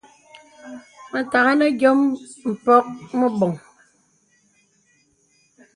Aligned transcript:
Mə̀tàghā 1.11 1.53
nə 1.59 1.67
yɔ̄m 1.81 1.99
mpɔ̄k 2.51 2.85
meboŋ. 3.19 3.53